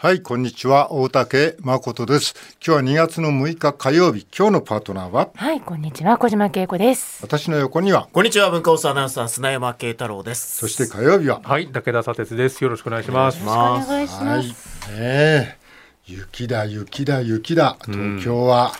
[0.00, 0.92] はい、こんにちは。
[0.92, 2.36] 大竹誠です。
[2.64, 4.28] 今日は2月の6日火曜日。
[4.32, 5.30] 今日のパートナーは？
[5.34, 6.18] はい、こんにちは。
[6.18, 7.20] 小島恵子です。
[7.20, 12.62] 私の横には、こんにちは文化放送アナウンサー砂山慶太郎ですそして火曜日は、はい、武田砂鉄です。
[12.62, 13.42] よろしくお願いします。
[13.42, 14.88] お願いしはい、ねます。
[14.92, 15.58] え、
[16.06, 17.76] 雪だ、雪だ、雪だ。
[17.84, 18.70] 東京は、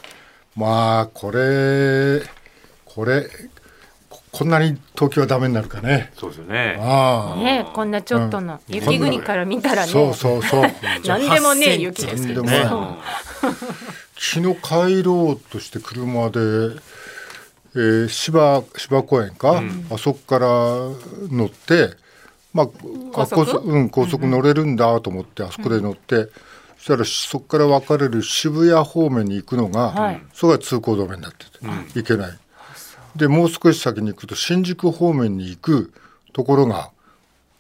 [0.54, 2.22] まあ、これ、
[2.84, 3.28] これ、
[4.32, 6.12] ここんなに東京はダメになるかね。
[6.16, 6.78] そうですよね。
[6.80, 7.42] ああ。
[7.42, 10.70] ね、こんなちょっとの雪国から見たらね、そうそうそう。
[11.06, 12.70] 何でもね8センチ雪ですけどねね。
[14.18, 16.40] 昨日帰ろうとして車で、
[17.74, 20.46] えー、芝芝公園か、あそこから
[21.30, 21.90] 乗って、
[22.52, 22.66] まあ、
[23.12, 23.42] 高速？
[23.42, 26.28] あ高速うん、高速乗れるんだと思って、あそこで乗って、
[26.78, 31.58] そしたらそこから分かれる渋谷方面に行くのが、はいそこが通行止めになってて、
[31.94, 32.38] 行けない。
[33.16, 35.92] でもう少し先に行くと新宿方面に行く
[36.32, 36.90] ところが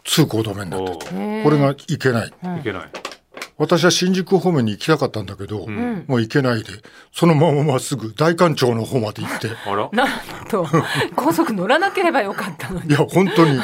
[0.04, 1.06] 通行止めになって
[1.42, 2.32] これが行けない。
[2.60, 2.90] いけない。
[3.58, 6.70] 私は新宿方面に行きたかったんだけど、もう行けないで
[7.12, 9.88] そのまままっすぐ大官庁の方まで行ってあら。
[9.92, 10.08] なん
[10.48, 10.66] と
[11.16, 12.88] 高速乗らなければよかったのに。
[12.88, 13.58] いや本当に、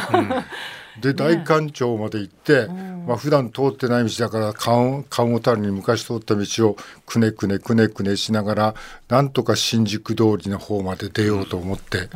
[1.00, 2.68] で大官庁まで行って、
[3.06, 8.74] まあ普段通ってない道だから顔顔をたるに昔通った道をくねくねくねくねしながら
[9.08, 12.08] なんとか新宿通りの方まで出ようと思って、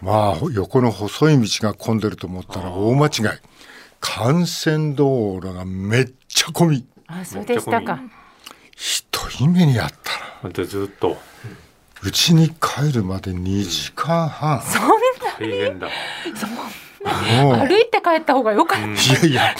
[0.00, 3.12] まあ横の細い道が混んでると思ったら大間違い。
[4.00, 6.86] 幹線道路がめっちゃ混み。
[7.06, 8.00] あ、そうでしたか。
[8.76, 9.90] ひどい目にあっ
[10.40, 10.52] たな。
[10.52, 11.16] でずっと。
[12.02, 14.60] うちに帰るまで2時間半。
[15.38, 15.86] 大変だ。
[15.86, 15.94] もう
[17.04, 18.86] 歩いて帰った方がよかった。
[18.86, 19.54] いやいや、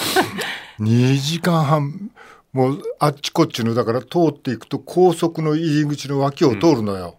[0.81, 2.11] 2時間半。
[2.53, 7.17] もうあっちこっちのだから通っていくと高速の入り口の脇を通るのよ。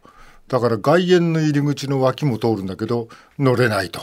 [0.47, 4.01] だから外苑の入り口の脇も通るんだけど乗れないと。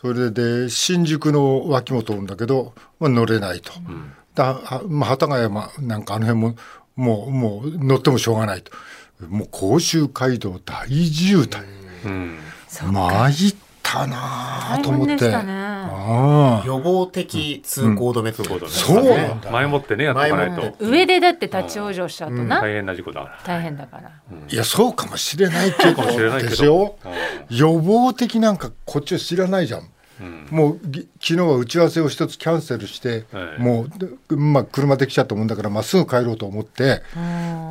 [0.00, 3.72] それで新宿の脇も通るんだけど、まあ、乗れないと。
[4.34, 6.54] だはまあ、幡ヶ山なんかあの辺も
[6.96, 8.72] もうもう乗ってもしょうがないと。
[9.28, 11.64] もう甲州街道大渋滞。
[12.06, 12.38] うん。
[12.68, 13.54] 参っ
[13.90, 15.34] たなと思って。
[15.34, 16.66] ああ。
[16.66, 19.16] 予防的通行止めとそうね。
[19.28, 19.50] なんだ。
[19.50, 20.20] 前もってねやっと。
[20.20, 23.38] かないと上でだって立ち往生しちゃうとな、大変な事故だから。
[23.44, 24.10] 大変だから。
[24.48, 26.50] いやそうかもしれないけどかもしれないけど。
[26.50, 26.96] ですよ。
[27.50, 29.88] 予防的なんかこっちは知らないじゃん。
[30.20, 30.46] うん。
[30.50, 37.02] もうぎ昨日は打ち合わせを一つキャンセルして、はいもうでまあ車で来ちゃったもんだからまっすぐ帰ろうと思って、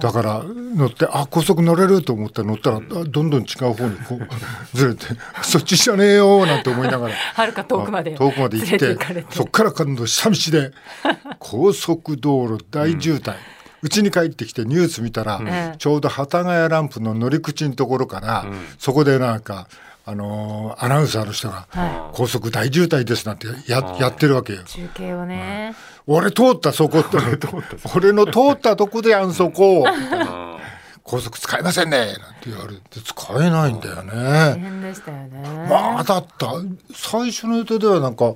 [0.02, 4.28] だから乗ってあ高速乗れると思ったら乗ったら、あどんどん違う方にこう
[4.78, 5.06] ずれて
[5.42, 7.16] そっちじゃねえよなんて思いながら。
[7.16, 8.12] はるか遠くまで。
[8.12, 10.72] 遠くまで行ってそっから今度下道で
[11.40, 13.36] 高速道路大渋滞。
[13.84, 15.76] うち、に帰ってきてニュース見たら、ん。
[15.78, 18.46] ちょうど幡ヶ谷ランプの乗り口のところから、
[18.80, 19.68] そこでなんか、
[20.10, 24.64] あのーアナウンサーの人が、は高速大渋滞ですなんてややってるわけよ。
[24.64, 25.76] 中継をね。
[26.06, 27.18] 俺通ったそこって。
[27.94, 30.58] 俺の通ったとこでやんそこうん
[31.04, 31.98] 高速使えませんね。
[32.00, 34.62] なんて言われて使えないんだよ大ね。
[34.62, 35.68] 変でしたよね。
[35.70, 36.54] まあだった。
[36.96, 38.34] 最初の予定ではなんか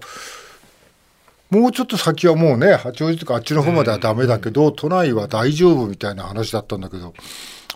[1.49, 7.13] もうちょっと先はもうね八王子とかあっちの方まではダメだけど、都内は大丈夫みたいな話だったんだけど、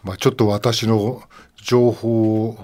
[0.04, 1.22] まあ、ちょっと私の
[1.62, 2.58] 情報を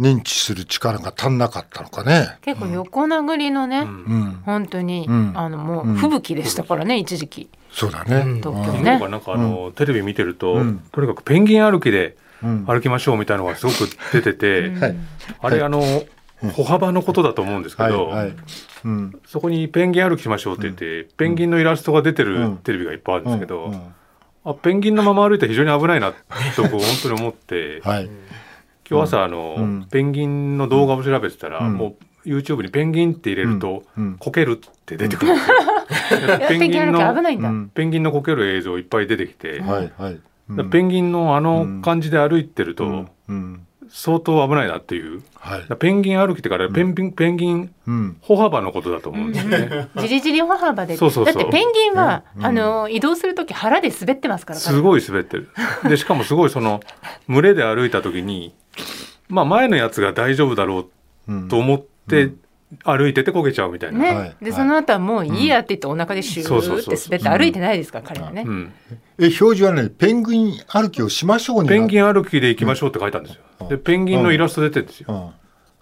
[0.00, 2.38] 認知する力が足んなかったのかね。
[2.40, 5.32] 結構横殴りのね、うん、本当に、ん。
[5.36, 7.50] あのもう吹雪でしたからね、一時期。
[7.70, 8.40] そうだね。
[8.40, 8.98] 東京ね。
[8.98, 9.08] か。
[9.08, 10.78] なんかあの、テレビ見てると、うん。
[10.92, 12.64] とにかくペンギン歩きでうん。
[12.66, 14.96] 歩きましょうみたいなのがすごく出てて、はい。
[15.40, 15.82] あれあの
[16.54, 18.26] 歩幅のことだと思うんですけど、はい。
[18.26, 18.36] はい。
[18.84, 19.20] うん。
[19.26, 22.56] そこにペンギン歩きしましょうって言って、ペンギンのイラストが出てるうん。
[22.58, 23.72] テレビがいっぱいあるんですけど、うん。
[23.72, 23.94] うん。
[24.44, 26.12] あペンギンのまま歩いて非常に危ないな
[26.56, 28.10] とこう本当に思って、はい。
[28.92, 29.86] 今日朝あの、うん。
[29.90, 31.74] ペンギンの動画を調べてたら、うん。
[31.74, 33.84] もう YouTube にペンギンって入れると、
[34.18, 35.32] こけるって出てくる。
[35.32, 35.36] ん。
[35.36, 36.48] ですよ。
[36.48, 37.48] ペンギン歩き危ないんだ。
[37.48, 37.68] うん。
[37.70, 40.20] ペンギンのこける映像いっぱい出てきて、はいはい。
[40.50, 40.70] うん。
[40.70, 43.08] ペンギンのあの感じで歩いてると、うん。
[43.28, 45.22] うん相当危ないなっていう。
[45.38, 45.76] はい。
[45.76, 49.88] ペンギン歩きってからペンギン、ペンギンうん歩幅のことだと思うんですよね。
[49.98, 50.96] じりじり歩幅で。
[50.96, 54.60] そうそうそうだってペンギンは、うんあの移動するとき腹で滑ってますから。
[54.60, 55.50] すごい滑ってる。
[55.84, 56.80] で、しかもすごいその、
[57.28, 58.54] 群れで歩いた時に、
[59.28, 60.88] まあ前のやつが大丈夫だろ
[61.28, 62.32] ううんと思って
[62.84, 63.98] 歩いてて焦げちゃうみたいな。
[63.98, 64.36] ね、はい。
[64.42, 68.44] でその後はもういいやって言ってお腹でシューって滑って歩いてないですから、彼はね。
[68.46, 68.72] うん。
[69.18, 73.68] え表示はねペンギン歩きをしましょうにペンギン、ン歩きで行きましょうって書いたんですよ。
[73.68, 75.34] で、ペンギンのイラスト出てるんですよ。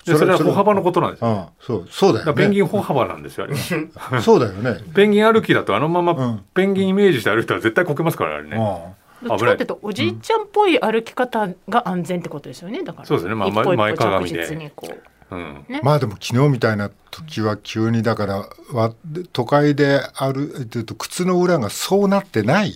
[0.06, 1.30] うん、で、それは歩幅のことなんですよ。
[1.30, 2.34] うん、そうそうだよね。
[2.34, 3.56] ペンギン歩幅なんですよ、あれ。
[4.20, 6.44] そうだよね、ペンギン歩きだとあのままうん。
[6.54, 8.56] ペンギンイメージして歩いたら絶対こけますから、あれね。
[8.56, 13.06] うどっちかっていうとおじいちゃんっぽい歩き方が安全ってことですよねだから。
[13.06, 13.34] そうですね。
[13.34, 14.46] まあ一歩一歩前前かがみで。
[14.46, 14.88] 着実にこ
[15.30, 15.64] ううん。
[15.68, 15.80] ね。
[15.82, 18.92] まあでも昨日みたいな時は急にだからわ
[19.32, 22.72] 都会であるえっと靴の裏がそうなってない。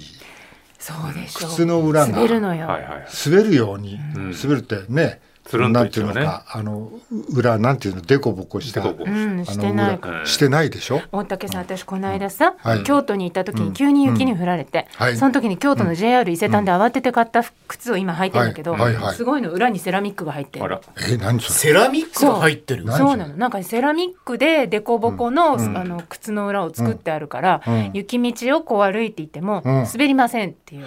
[0.78, 1.50] そうでしょう。
[1.50, 4.32] 靴の裏が滑るのよ、はいはい滑るように、ん。
[4.32, 6.90] 滑るってねつるんとなんていうのいっちゃうあの
[7.34, 10.00] 裏なんていうのデコボコしたデコボコうんあしてない。
[10.24, 11.02] してないでしょ？
[11.12, 12.82] 大竹さん私この間さ、はい。
[12.84, 15.16] 京都に行った時に急に雪に降られて、はい。
[15.16, 18.80] その時に京都の JR 伊勢丹で慌てて買った靴を今履いてるんだけど、はい。
[18.82, 18.94] はい。
[18.96, 19.14] はい。
[19.14, 20.78] すごいの裏にセラミックが入ってる。
[21.08, 21.54] え何それ？
[21.54, 22.86] セラミックが入ってる？
[22.88, 23.36] そうそうなの。
[23.36, 25.76] なんかセラミックでデコボコの,、うん。
[25.76, 27.90] あの靴の裏を作ってあるから、うん。
[27.92, 29.84] 雪道をこう歩いていてもうん。
[29.84, 30.86] 滑りませんっていう、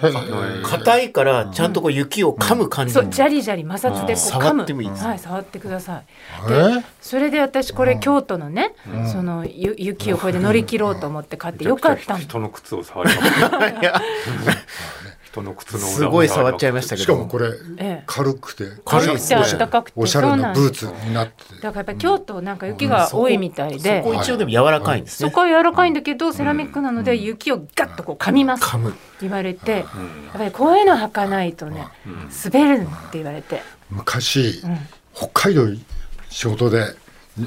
[0.64, 2.94] 硬いからちゃんとこう雪を噛む感じ。
[2.94, 5.04] のそうジャリジャリ摩擦でこう触ってもいいです。
[5.04, 6.04] はい触ってください。
[6.50, 8.74] えそれで私これ京都のね、
[9.12, 12.14] そのゆ雪をこれで乗り切ろうと思って買ってよかった。
[12.14, 13.22] の人の靴を触りま
[15.42, 17.04] の靴のすごい触っちゃいましたけど。
[17.04, 18.64] しかもこれええ軽くて。
[18.84, 21.54] 軽くて暖かくておしゃれなブーツになってて。
[21.60, 25.28] だからやっぱり京都なんか雪が多いみたいで、そこ一応でも柔らかいんですね。
[25.28, 28.60] そこは柔らかいんだけどセラミックなので雪をガッとこう噛みます。
[28.60, 28.94] って噛む。
[29.20, 29.72] 言われて。
[29.72, 29.84] やっ
[30.32, 31.86] ぱりこういうの履かないとね
[32.44, 33.62] 滑るって言われて。
[33.90, 34.62] 昔、
[35.14, 35.66] 北海道
[36.28, 36.84] 仕事で、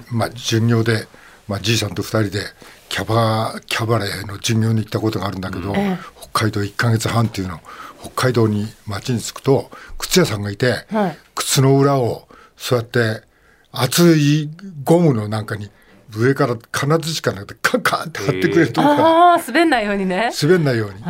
[0.09, 1.07] まあ、巡業で、
[1.47, 2.39] まあ、じいさんと二人で
[2.91, 5.97] キャバキャバレーの巡業に行ったことがあるんだけど、ええ。
[6.19, 7.61] 北海道1か月半っていうの
[8.01, 11.17] 北海道に町に着くと靴屋さんがいて、はい。
[11.33, 12.27] 靴の裏を
[12.57, 13.21] そうやって
[13.71, 14.49] 厚い
[14.83, 15.71] ゴムのなんかに
[16.13, 20.29] 上から金槌かなんかでカンカンって貼ってくれるとこからああ滑んないようにね。
[20.41, 21.01] 滑んないように。
[21.01, 21.07] 歩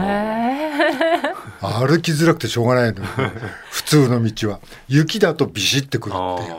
[1.99, 3.03] きづらくてしょうがないの
[3.71, 4.59] 普通の道は。
[4.87, 6.53] 雪だとビシッてくるっていう。
[6.53, 6.55] あ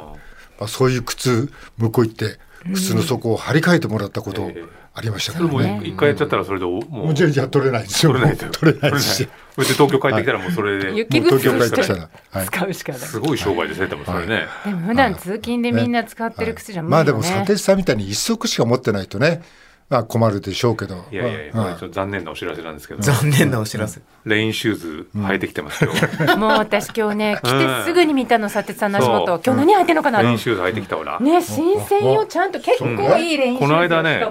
[0.59, 1.49] まあ、そういう靴
[1.79, 2.41] 向こう行って
[2.75, 4.51] 靴の底を張り替えてもらったこと
[4.95, 5.81] ありましたけそれもどね。
[5.83, 8.13] う一回やっちゃったらそれでおももうじゃじゃ取れないですよ。
[8.13, 8.47] 取れないと。
[8.51, 9.29] 取れないし。
[9.55, 10.95] それで東京帰ってきたらもうそれで。
[10.95, 12.41] 雪東京靴として帰ってきたら。
[12.41, 12.47] はい。
[12.47, 13.01] 使うしかない。
[13.01, 14.47] すごい商売ですねでもそれね。
[14.65, 19.43] でも普段通勤でみんな使ってる靴じゃまあでも砂鉄さんみたいに一足しか持ってないとね、
[19.89, 21.07] まあ困るでしょうけど。
[21.11, 23.01] いやいやいや残念なお知らせなんですけど。
[23.01, 24.03] 残念なお知らせ。
[24.27, 25.93] レインシューズ履いてきてますよ。
[26.37, 29.41] もう私今日ね来てすぐに見たの砂鉄さんの足元。
[29.43, 30.21] 今日何履いてんのかな。
[30.21, 32.27] レインシューズ履いてきたほらね新鮮よ。
[32.27, 34.27] ちゃんと結構いい練習この間ね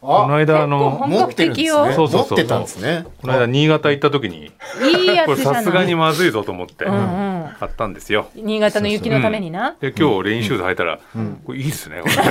[0.00, 1.92] この間あの本格的よ。
[1.92, 2.38] そうそうそう。
[2.38, 3.04] 持ってたんですね。
[3.20, 4.50] この間新潟行った時に
[4.82, 8.28] いいやこれつさすがにまずいぞと思って買ったんですよ。
[8.34, 9.76] 新潟の雪のためにな。
[9.78, 11.00] で今日レインシューズ履いたら
[11.44, 12.16] これいいですねこれ。
[12.16, 12.22] ね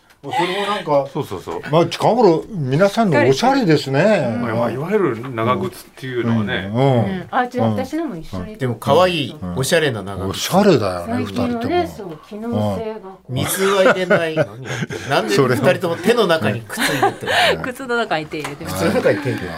[0.22, 1.60] それもなんか、そうそうそう。
[1.70, 4.36] まあ近頃皆さんのおしゃれですね。
[4.40, 6.70] まあまあいわゆる長靴っていうのはね。
[6.74, 7.18] ううん。
[7.20, 7.28] ん。
[7.30, 10.30] あじゃあ私のも一緒にでも可愛いおしゃれな長靴。
[10.30, 11.88] おしゃれだよね最二人と近はねも。
[11.88, 13.00] そう機能性が。
[13.00, 14.34] こう水は入れない。
[14.34, 17.32] なんでそれ二人とも手の中に靴入れてる
[17.62, 18.76] 靴の中に手入れてます。
[18.76, 19.50] 靴の中に手入れてる。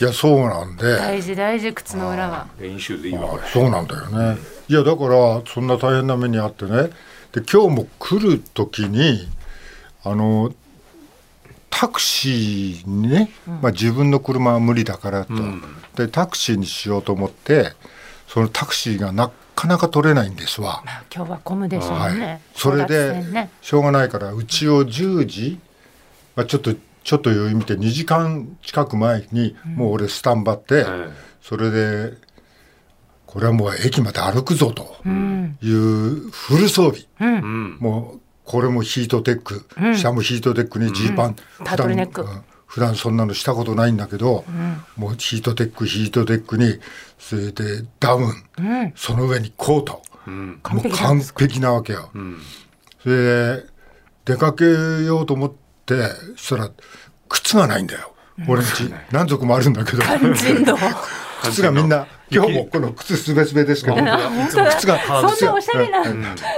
[0.00, 0.96] いやそうなんで。
[0.96, 2.46] 大事大事靴の裏は。
[2.58, 3.38] レインシューズいいわ。
[3.52, 4.38] そうなんだよね。
[4.68, 6.90] いやだからそんな大変な目にあってね。
[7.32, 9.28] で今日も来る時に
[10.04, 10.52] あの
[11.70, 15.62] タクシーにね、まあ、自分の車は無理だからと、ん。
[15.96, 17.72] でタクシーにしようと思って
[18.28, 20.82] そのタクシーがなかなか取れないんですわ。
[20.84, 22.14] まあ今日は混むでしょうはい。
[22.16, 23.50] ねそれで戦ね。
[23.60, 25.58] しょうがないからうちを10時、
[26.36, 31.10] まあ、ちょっとちょっと余裕見て2時間近く前にもう俺スタンバって、え
[31.42, 32.12] それで
[33.26, 35.58] これはもう駅まで歩くぞとうん。
[35.62, 37.76] いうフル装備、うん。
[37.80, 38.20] もう
[38.50, 39.96] これもヒートテック、うん。
[39.96, 42.22] 下もヒートテックにジーパン、タートルネック。
[42.22, 42.42] うん。
[42.66, 44.44] 普段そんなのしたことないんだけど、
[44.96, 46.80] もうヒートテックヒートテックに
[47.16, 48.24] それでダウン、
[48.58, 48.92] うん。
[48.96, 50.58] その上にコート、うん。
[50.64, 52.10] 完もう完璧なわけよ。
[52.12, 52.38] うん。
[53.00, 53.16] それ
[53.56, 53.66] で
[54.24, 55.52] 出かけようと思っ
[55.86, 56.70] てそしたら
[57.28, 58.12] 靴がないんだよ。
[58.48, 60.02] 俺んち何足もあるんだけど。
[61.44, 63.96] 靴がみんな今日もこの靴すべすべですけど。
[63.96, 66.02] 靴がそんなおしゃれな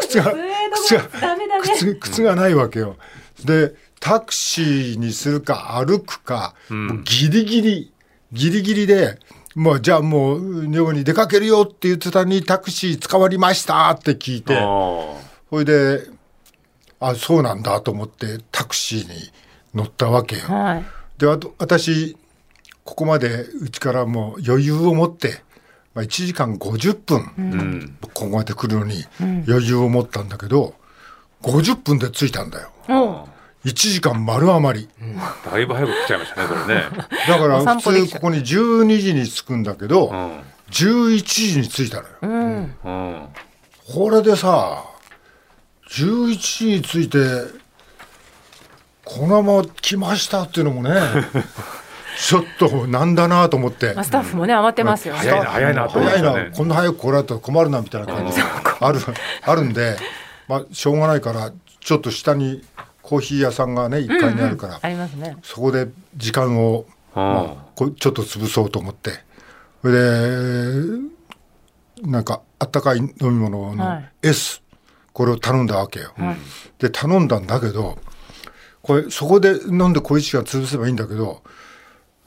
[0.01, 0.35] 靴が
[0.73, 1.03] 靴が
[1.63, 2.97] 靴靴がないわけよ。
[3.45, 7.93] でタクシーにするか歩くか、もうギリギリ
[8.33, 9.19] ギリギリで。
[9.55, 14.61] もうじゃあもう女房に出かけるよって言ってたのにタクシー捕まりましたって聞いてあ
[15.51, 16.07] それで
[16.99, 19.31] あそうなんだと思ってタクシーに
[19.75, 20.43] 乗ったわけよ。
[20.45, 20.85] はい
[21.19, 22.17] であと私
[22.85, 25.43] ここまでうちからもう余裕を持って、
[25.95, 27.99] まあ、1時間50分、ーうん。
[28.01, 29.05] ここまで来るのに
[29.49, 30.75] 余裕を持ったんだけど、
[31.43, 32.71] 50分で着いたんだよ。
[32.89, 33.29] おう。
[33.65, 34.89] 1時間丸余り、
[35.45, 36.85] だいぶ早く来ちゃいましたねそれね。
[37.29, 40.41] だから普通ここに12時に着くんだけど、うん
[40.73, 42.77] 11時に着いたのよ、うん。
[42.85, 43.29] うん。
[43.93, 44.85] これでさ
[45.91, 47.19] 11時に着いて
[49.05, 50.95] このまま来ましたっていうのもね
[52.19, 53.95] ちょっとなんだなと思って。
[53.95, 55.21] まあスタッフもね慌てますよね。
[55.21, 56.57] 早いな早いなと思いま早いな。
[56.57, 58.37] こんな早く来られたら困るなみたいな感じ。
[58.37, 58.43] で
[58.81, 59.01] ある
[59.43, 59.97] あるんで、
[60.49, 62.63] まあ、しょうがないからちょっと下に
[63.03, 65.37] コーヒー屋さんがね1階にあるから、ありますね。
[65.43, 69.11] そこで時間を、まああこうちょっと潰そうと思って。
[69.83, 70.01] それで
[72.03, 74.05] なんかあったかい飲み物はのい。
[74.23, 74.63] S、
[75.13, 76.13] これを頼んだわけよ。
[76.17, 76.37] はい。
[76.79, 77.99] で頼んだんだけど
[78.83, 81.43] これそこで飲んで小一時間潰せばいいんだけど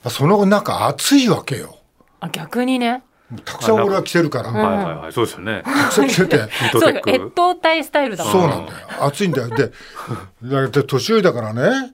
[0.09, 1.77] その中暑いわけよ。
[2.19, 3.03] あ逆にね。
[3.43, 6.37] たくさん俺は来てるから、はいはいはいそうですよねたくさん来てて。
[6.71, 8.33] そうテック越冬隊スタイルだもん。
[8.33, 8.87] そうなんだよ。
[9.01, 9.49] 暑いんだよ。
[9.49, 9.71] で、
[10.43, 11.93] だって年寄りだからね。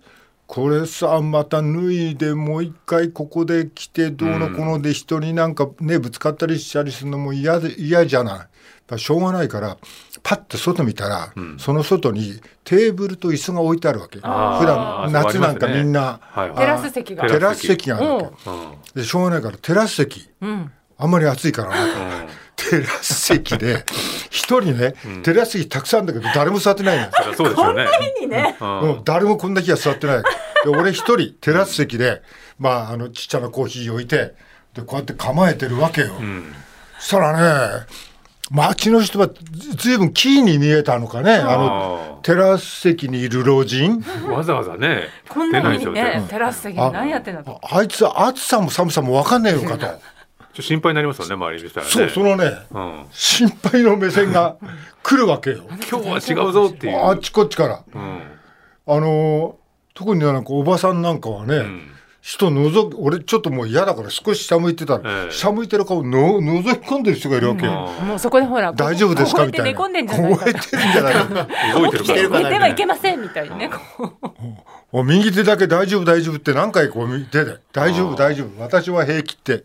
[0.51, 8.47] これさまた脱いでもう一回ここで来てどうのこので人になんかねぶつかったりしたりするのも嫌で嫌じゃない。
[8.91, 9.77] だからしょうがないから
[10.21, 14.19] パッて外見たら、その外にテーブルと椅子が置いてあるわけ。
[14.19, 17.27] 普段夏なんかみんな、はいはいテラス席が。
[17.29, 18.49] テラス席があるわけ。
[18.49, 20.71] うんでしょうがないからテラス席うん。
[20.97, 22.27] あんまり暑いからね。
[22.57, 23.85] テラス席で
[24.29, 24.93] 一人ね、
[25.23, 27.09] テラス席たくさんだけど誰も座ってないのよ。
[27.35, 27.87] そうですよね
[28.19, 28.57] いいね。
[28.59, 30.23] うんうん、誰もこんな日は座ってない。
[30.23, 32.21] で俺一人テラス席で、
[32.59, 34.35] まあ、あのちっちゃなコーヒー置いて
[34.73, 36.17] でこうやって構えてるわけよ。
[36.19, 36.53] うん
[36.99, 37.85] そしたらね
[38.51, 41.35] 街の人はずずいぶんキーに見えたのかね。
[41.35, 44.03] あのテラス席にいる老人。
[44.29, 45.03] わざわざね。
[45.29, 47.59] こんなにねで、テラス席で何やってんだと。
[47.63, 49.85] ああいつ暑さも寒さも分かんねえのかと。
[49.85, 49.99] ちょっ
[50.55, 51.91] と心配になりますよね周りにしたらね。
[51.91, 53.05] そうそのねうん。
[53.11, 54.57] 心配の目線が
[55.01, 55.63] 来るわけよ。
[55.89, 57.05] 今日は違うぞっていう。
[57.05, 57.83] あっちこっちから。
[57.93, 58.21] うん。
[58.87, 59.61] あのー
[59.93, 65.31] 特になんかおばさんなんかはね、うん人覗く俺ちょっともう嫌だから少し下向いてたら、ええ。
[65.31, 67.89] 下向いてる顔の覗き込んでる人がいるわけよ。
[67.99, 68.07] うん。
[68.09, 69.45] もうそこでほら、大丈夫ですか？
[69.45, 69.77] みたいな。
[69.77, 71.47] こうやって寝込んでんじゃないかこうやってるんじゃないか。
[71.79, 72.43] 動いてるから。
[72.43, 73.69] 寝てはいけませんみたいにね。
[73.69, 74.11] こう。
[74.93, 77.57] お右手だけ大丈夫大丈夫って何回こう見てて。
[77.73, 78.61] 大丈夫大丈夫。
[78.61, 79.63] 私は平気って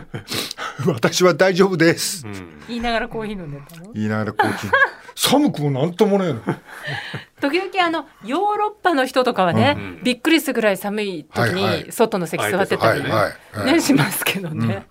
[0.86, 2.62] 私は大丈夫です、うん。
[2.68, 3.92] 言いながらコーヒー飲んでたの？
[3.92, 4.52] 言いながらこう
[5.14, 6.40] 寒くもなんともねえの。
[7.40, 10.00] 時々あのヨーロッパの人とかはね、うん。
[10.02, 11.84] びっくりするぐらい寒い時はいはい。
[11.84, 13.32] に外の席座ってたりね,、はいはい
[13.66, 14.86] はいねしますけどね、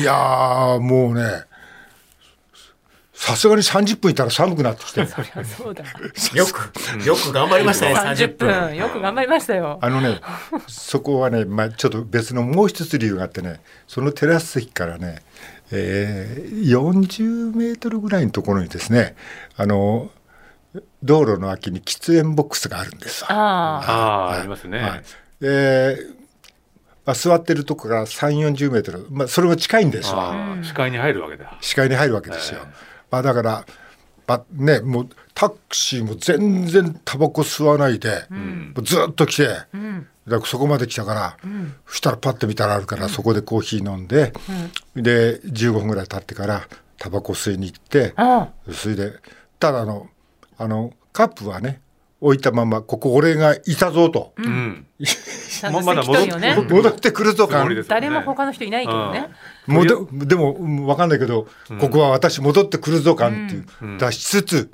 [0.00, 1.44] いやーもうね
[3.22, 5.84] さすがに30分いたら寒くなってきて そりゃそうだ。
[6.34, 8.48] よく、よく頑張りましたね、30 30分。
[8.48, 9.78] 分よく頑張りましたよ。
[9.80, 10.20] あのね
[10.66, 15.22] そこはね、まあ、ちょっと別のもう一つ理由があってねそのテラス席からね、
[15.70, 19.14] えー、40メートルぐらいのところにですね
[19.56, 20.10] あの
[21.04, 24.80] 道路の脇に喫煙ボックスがあるんですわああああーありますね。
[24.80, 25.02] はい。
[25.42, 26.14] えー
[27.06, 31.56] まあ、座ってるとこから3 4 0メートル、まあ、それも近いんですわ視界に入るわけだ。
[31.60, 32.60] 視界に入るわけですよ。
[32.64, 33.66] ええまあ、だから、
[34.26, 39.66] まあね、もうタクシーも全然タバコ吸わないで、もうずっと来て、だか
[40.26, 41.36] らそこまで来たから、
[41.86, 44.32] そしたらパッと見たらあるから、そこでコーヒー飲んで、
[44.96, 46.66] で15分ぐらい経ってから
[46.98, 49.12] タバコ吸いに行って、あそれで
[49.58, 50.08] ただあの
[50.56, 51.81] あのカップはね
[52.22, 54.86] 置いたままここ俺がいたぞと、うん。
[55.84, 57.68] まだ戻って戻ってくるぞ感。
[57.68, 57.82] ね。
[57.82, 59.28] 誰も他の人いないけどね、
[59.66, 60.86] もででもうん。
[60.86, 61.48] わかんないけど、
[61.80, 64.70] ここは私戻ってくるぞ感っていう、出しつつ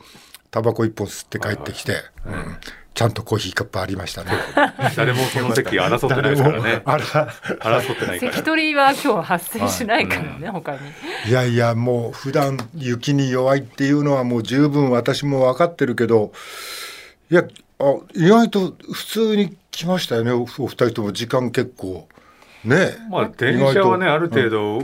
[0.50, 1.94] タバコ一本吸って帰ってきて、
[2.26, 2.58] うん。
[2.98, 4.32] ちゃんとコーヒーカップありましたね。
[4.96, 6.82] 誰もその席争ってないですからね。
[6.84, 7.04] あら。
[7.04, 8.32] 争ってないから。
[8.32, 10.78] 席取りは今日は発生しないからね、他に。
[11.26, 16.32] いやいやもう普段雪に弱いっていうのはもう十分私も分かってるけど
[17.30, 17.44] いや
[17.78, 22.08] あ意外と普通に来ましたよねおお二人とも時間結構。
[22.64, 22.96] ね。
[23.10, 24.80] まあ電車はねある程度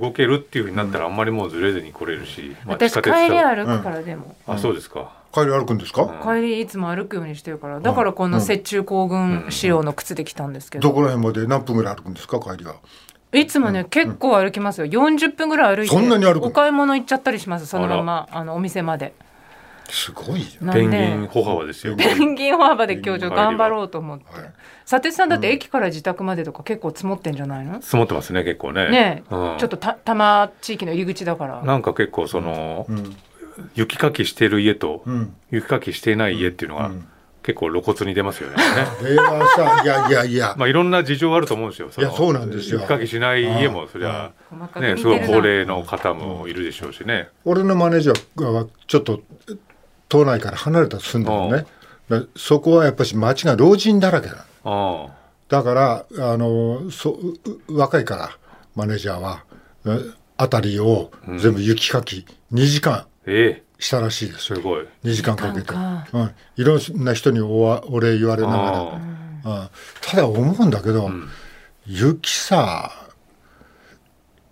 [0.00, 5.12] 動けるっていうふうになったらあんまりもうずれずに来れるし、まあ、私帰りは歩くからでも、あそうですか。
[5.32, 7.80] 帰り歩くんですか、帰りいつも歩くようにしてるから。
[7.80, 12.38] だからこの雪中行軍仕様の靴で来たんですけど、どこら辺まで何分ぐらい歩くんですか？
[12.38, 12.76] 帰りは。
[13.32, 14.86] いつもね、結構歩きますよ。
[14.86, 19.12] 40分ぐらい歩いてそんなに歩くお買い物行っちゃったりしますそのままあのお店まで
[19.90, 20.72] すごいじゃん。
[20.72, 21.96] ペンギン歩幅ですよ。
[21.96, 24.24] ペンギン歩幅で今日ちょっと頑張ろうと思って。
[24.40, 24.52] はい。
[24.88, 27.66] 佐哲さんだって駅から自宅までとか結構積もってんじゃない？
[27.66, 28.90] の積もってますね結構ね。
[28.90, 29.58] ねえ、うん。
[29.58, 31.62] ちょっとた多摩地域の入り口だから。
[31.62, 33.16] なんか結構その、うん。
[33.74, 35.34] 雪かきしてる家と、うん。
[35.50, 37.08] 雪かきしていない家っていうのが、うん。
[37.42, 38.56] 結構露骨に出ますよね。
[38.98, 41.88] これはさいやいやいや、まあいろんな事情あると思うんですよ。
[41.96, 42.80] いやそうなんですよ。
[42.80, 44.32] 雪かきしない家もそりゃ
[44.80, 47.28] ねすごい高齢の方もいるでしょうしね。
[47.44, 49.20] 俺のマネージャーはちょっと
[50.08, 51.66] 島内から離れたと住んでるのね。
[52.08, 55.10] だそこはやっぱし町が老人だらけなの。
[55.12, 55.16] あ
[55.48, 57.28] だからあのそう
[57.68, 58.30] う若いから
[58.74, 59.44] マネージャーは
[59.86, 59.98] え
[60.38, 64.56] 辺りを全部雪かき2時間ええしたらしいですよ。
[64.56, 64.86] すごい。
[65.04, 69.68] 2時間かけて、うん、いろんな人におわお礼言われながら、あうん
[70.00, 71.10] ただ思うんだけど、
[71.86, 72.90] 雪さ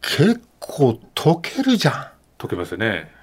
[0.00, 2.08] 結構溶けるじゃん。
[2.38, 3.13] 溶けますね。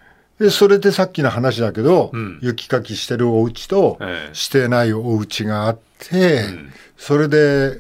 [0.41, 7.79] でそれでさっきの話だけど、うん雪かきしてるお家と、ええしてないお家があって、んそれで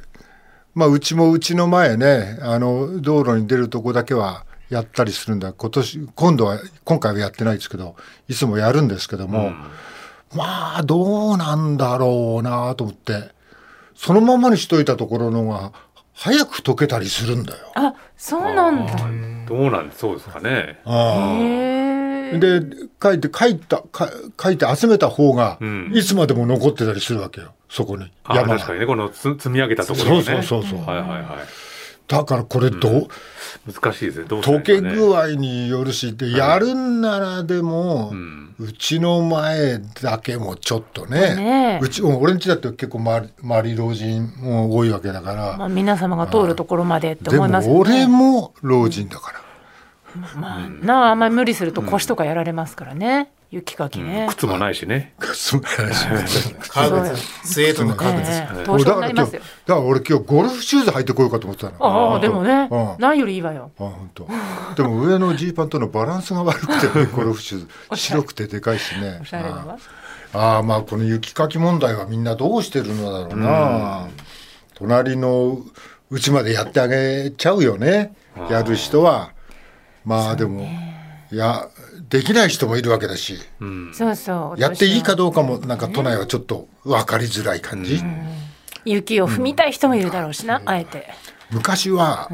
[0.75, 7.95] まあうちもうちの前ねあの道路に出るとこだけはやったりするんだ今年今度は今回はやってないですけど
[8.27, 9.53] いつもやるんですけども、
[10.35, 13.31] まあどうなんだろうなと思って
[13.95, 15.71] そのままにしといたところのが
[16.13, 17.71] 早く溶けたりするんだよ。
[17.73, 18.93] あそうなんだ。
[19.47, 20.79] どうなんそうですかね。
[20.85, 21.80] ああ。
[22.39, 22.61] で
[23.01, 24.09] 書いて書いたか
[24.41, 25.91] 書いて集めた方がうん。
[25.93, 27.53] いつまでも残ってたりするわけよ。
[27.69, 28.11] そこに。
[28.23, 28.85] あ山が確かにね。
[28.85, 30.43] このつ積み上げたところそう。
[30.43, 30.79] そうそうそう。
[30.85, 31.21] はいはいはい。
[32.11, 33.07] だからこれどう、
[33.71, 34.25] 難しいですね。
[34.25, 41.79] 溶け具合によるしでやるんならでも、ううんちの前だけもちょっとねね。
[41.81, 47.91] えうち俺んちだって結構周り周り老人も多いわけだから、まあ皆様が通るところまでってで思いますもよね。
[48.03, 49.41] 俺も老人だから、
[50.35, 53.31] まあなああんまり無理すると腰とかやられますからね。
[53.51, 54.27] 雪かきね。
[54.29, 55.13] 靴もないしね。
[55.33, 59.41] 素晴らしい革靴スウェードの革靴ええはい凍傷になりますよ。
[59.41, 61.75] だから俺今日ゴルフシューズ履いてこようかと思ってたの。
[61.85, 63.71] ああでもねうん、何よりいいわよ。
[63.77, 64.27] あ本当。
[64.75, 69.19] でも上のジーパンとのバランスが悪くてね、 ゴルフシューズ白くてでかいしね。
[69.21, 69.77] おしゃれだわ。
[70.33, 74.07] あああまあこの雪かき問題はみんなどうしてるのだろうな。
[74.75, 75.59] 隣の
[76.09, 78.13] うちまでやってあげちゃうよね。
[78.49, 79.33] やる人は。
[80.05, 80.67] まあでも、
[81.31, 81.69] いや
[82.09, 83.93] できない人もいるわけだし、うん。
[83.93, 84.59] そうそう。
[84.59, 88.01] やっていいかどうかもなんか都内はちょっと分かりづらい感じ。
[88.83, 91.07] 雪を踏みたい人もいるだろうしな、あえて。
[91.51, 92.29] 昔は、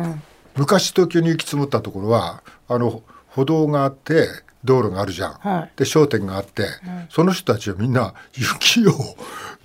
[0.55, 4.27] 昔東京に雪積もったところはあの歩道があって
[4.63, 5.71] 道路があるじゃん、はい。
[5.77, 6.67] で商店があって、
[7.09, 8.91] その人たちはみんな雪を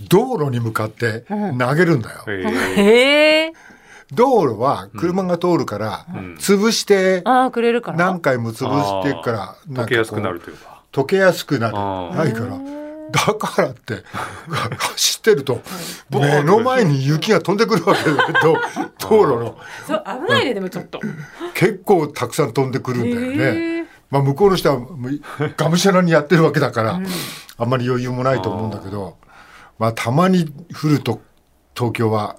[0.08, 1.24] 道路に向かって
[1.58, 2.32] 投げるんだよ、え
[2.76, 3.52] へえ。
[4.12, 6.06] 道路は車が通るから、
[6.38, 7.98] 潰してああくれるから？
[7.98, 10.82] 何回も潰していくから溶けやすくなるというか。
[10.92, 12.16] 溶けやすくなる。
[12.16, 12.58] ないから。
[13.10, 14.02] だからって
[14.78, 15.60] 走ってると
[16.08, 18.56] 目の前に雪が飛んでくるわけだけど
[18.98, 19.58] 道路の。
[19.86, 21.00] そう危ないででもちょっと。
[21.54, 23.86] 結構たくさん飛んでくるんだよへねー。
[24.10, 24.80] まあ向こうの人は
[25.56, 27.00] がむしゃらにやってるわけだから、
[27.58, 29.16] あんまり余裕もないと思うんだけど、
[29.78, 31.20] まあたまに降ると
[31.74, 32.36] 東京は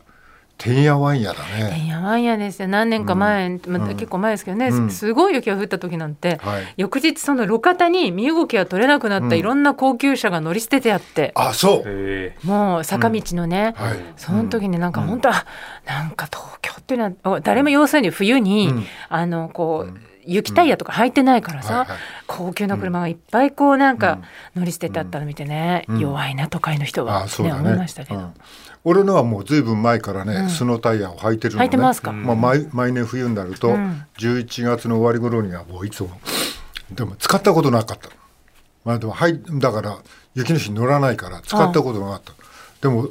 [0.64, 1.84] てんやわんやだてね。
[1.84, 2.68] んやわんやですよ。
[2.68, 4.90] 何年か前、まあ結構前ですけどね、うん。
[4.90, 6.74] すごい雪が降った時なんて、はい。
[6.78, 11.84] 翌日その路肩に身動きが取れなくなったいろんな高級車が乗り捨ててあって、あそう。
[11.86, 13.98] えもう坂道のね、はい。
[14.16, 15.46] その時になんか本当は、
[15.86, 18.86] なんか東京っていうのは誰も要するに冬に、うん。
[19.10, 21.98] あのこう、雪タイヤとか履いてないからさ、はいはい
[22.36, 24.20] 高級な車がいっぱいこうなんか
[24.56, 27.52] 乗り捨ててあったの見てね、弱いな都会の人は、ね。
[27.54, 28.34] 思いましたけど、うん。
[28.84, 31.66] 俺のはもうずいぶん前からね、スノータイヤを履いてるのね。
[31.66, 32.12] 履いてますか？
[32.12, 34.06] まあ毎毎年冬になると、うん。
[34.18, 36.10] 11月の終わり頃にはもういつも
[36.92, 38.10] でも使ったことなかった。
[38.84, 39.98] まあでもはいだから
[40.34, 42.34] 雪の日に乗らないから使ったことなかった。
[42.82, 43.10] でも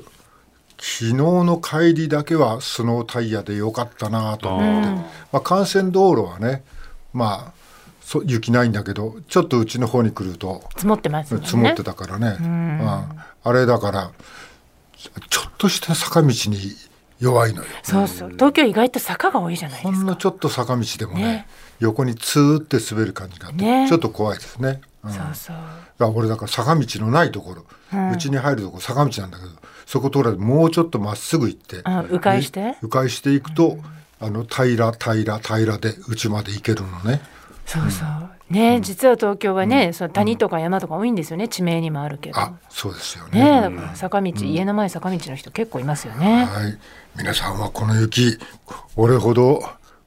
[0.78, 4.96] 昨日の帰りだけはスノータイヤでよかったなと思って、うん。
[4.96, 6.64] まあ幹線道路はね
[7.12, 7.61] まあ
[8.12, 11.40] そ雪ないんだけどちょっとうちの方に来ると積もってますね。
[11.42, 12.80] 積もってたからね、うん。
[13.42, 14.12] あれだから
[15.30, 16.58] ちょっとした坂道に
[17.18, 17.68] 弱いのよ。
[17.82, 18.30] そうそう。
[18.32, 19.96] 東京意外と坂が多いじゃないですか。
[19.96, 21.46] ほんのちょっと坂道でもねね。
[21.80, 23.88] 横にツーって滑る感じがあって、ね。
[23.88, 25.10] ちょっと怖いですね、うん。
[25.10, 25.56] そうそう。
[25.96, 27.64] だ俺だから坂道のないところ。
[28.12, 29.50] うち、に入るとこ坂道なんだけど
[29.86, 32.76] そこ通らずもうちょっとまっすぐ行ってあ迂回して？
[32.82, 33.78] 迂回していくと、
[34.20, 37.20] あの平ら平ら平らでうちまで行けるのね
[37.72, 38.52] そうそう。
[38.52, 42.38] ね、実は東京はね、その谷とか山とか多いんですよね地名にもあるけど。
[42.38, 43.42] あそうですよね。
[43.42, 46.78] ねだから坂道、家の前坂道の人結構いますよね、はい。
[47.16, 48.38] 皆さんはこの雪
[48.96, 49.62] 俺ほど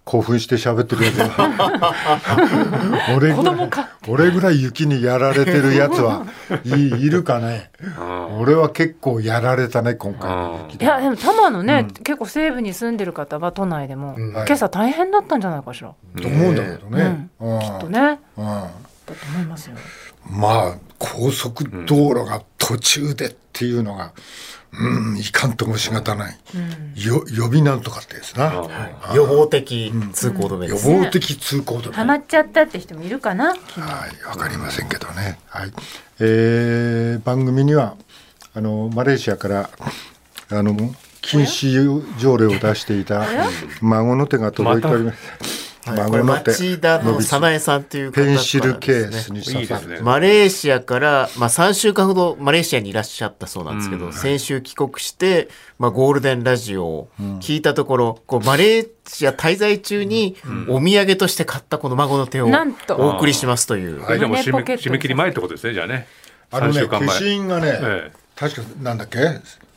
[0.06, 3.90] 興奮して喋ってるやつは俺ぐらい子供か。
[4.08, 6.28] 俺ぐらい雪にやられてるやつは
[6.64, 6.70] い
[7.06, 7.72] いるかね。
[8.40, 10.30] 俺は結構やられたね今回。
[10.30, 16.56] の雪いやでも多摩のね、結構西部に住んでる方は都内でも、今朝大変だったんじゃないかしら、と思うん。
[16.56, 17.60] だけどね、うん。
[17.60, 18.20] きっとね。
[18.38, 18.46] うん。
[18.46, 18.70] だ
[19.08, 19.76] と思いますよ。
[20.30, 24.14] まあ高速道路が途中でっていうのが、
[24.78, 26.38] うん、いかんともしがたない、
[26.96, 28.54] よ予備なんとかってですな、
[29.14, 30.88] 予防的通行止め予です。
[30.88, 31.96] 防的通行止め。
[31.96, 33.58] ハマっちゃったって人もいるかなはい、
[34.28, 35.40] わかりませんけどね。
[35.48, 35.72] はい、
[36.20, 37.96] えー番組には
[38.54, 39.70] あのマレーシアから
[40.50, 40.76] あの
[41.22, 43.26] 禁止条例を出していた
[43.82, 45.65] 孫の手が届いております。
[45.86, 46.10] はい。
[46.10, 50.00] これ孫の手町田の早苗さんっていう方いいですね。
[50.02, 54.14] マレーシアから、まあ、3週間ほどマレーシアにいらっしゃったそうなんですけど、うん。
[54.14, 60.36] 先週帰国して、まあ、ゴールデンラジオを聞いたところ、こうマレーシア滞在中に
[60.68, 62.96] お土産として買ったこの孫の手をなんと。
[62.98, 64.02] お送りしますという。
[64.02, 64.56] はいでも締
[64.92, 66.08] め切り前ってことですねじゃあね。
[66.52, 67.08] 3あのね週間前。
[67.10, 68.26] 消印がね、ええ。
[68.36, 69.20] 確かなんだっけ？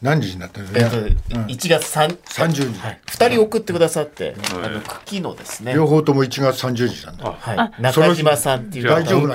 [0.00, 1.16] 何時になってるえっとね、
[1.48, 7.26] 1月3 30日、はい、2人送ってくださって、うんあの茎のですね、両方とも1月30日なんだ。
[7.26, 9.34] あはい、中島さんっていう大丈夫な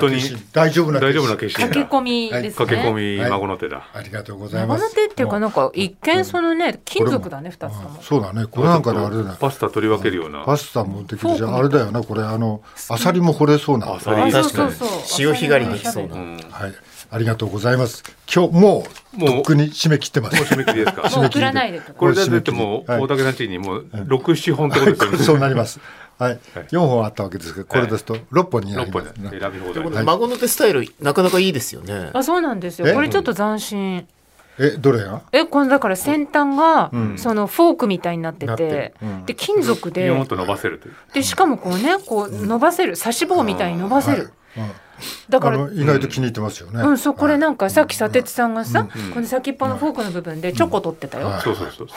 [0.52, 2.66] 大丈夫な大丈夫な消印消印駆け込みですね。
[2.66, 4.80] 駆け込み孫の手だ、ありがとうございます。
[4.80, 8.02] 孫の手っていうかなんか一見そのね金属だね二つとも。
[8.02, 8.46] そうだね。
[8.46, 10.44] これなんかねあれだねパスタ取り分けるような。
[10.44, 11.54] パスタもできるじゃん。
[11.54, 12.22] あれだよなこれ。
[12.22, 13.92] あのアサリも掘れそうな。
[13.94, 14.22] アサリ。
[14.22, 14.72] あそう確かに。
[14.72, 15.00] そうそう。
[15.04, 16.16] 潮干狩りできそうな。
[16.16, 16.38] うん。
[16.50, 16.74] はい
[17.14, 18.02] ありがとうございます。
[18.32, 20.36] 今日もうもうとっくに締め切ってます。
[20.36, 21.02] もう締め切りですか？
[21.16, 21.80] もう送らないで。
[21.80, 23.00] これだってもうはい。
[23.02, 25.18] 大竹さんちにもう67本ってことですよね。
[25.18, 25.78] そうなります。
[26.18, 26.30] はい。
[26.32, 26.40] はい。
[26.70, 29.18] 4本あったわけですけどこれですと6本にな6本ります。
[29.18, 32.10] ねで選び放こ題の孫の手スタイルなかなかいいですよね。
[32.12, 32.88] あそうなんですよ。
[32.88, 32.94] え？
[32.94, 34.08] これちょっと斬新。
[34.58, 35.22] えどれが？
[35.30, 37.14] えこのだから先端が、ん。
[37.16, 38.92] そのフォークみたいになってて。
[39.26, 40.02] で金属で。
[40.02, 40.94] ビヨーンと伸ばせるという。
[41.12, 44.30] でしかもこうねこう伸ばせる刺し棒みたいに伸ばせる、
[45.28, 46.82] だから意外と気に入ってますよね。
[46.82, 48.88] うん、そうこれなんかさっき砂鉄さんがさ、ん。
[48.88, 51.42] この先っぽのフォークの部分でチョコ取ってたよ、はい。
[51.42, 51.88] そうそうそう